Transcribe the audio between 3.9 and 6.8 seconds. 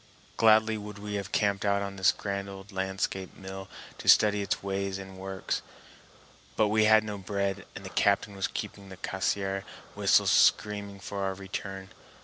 to study its ways and works; but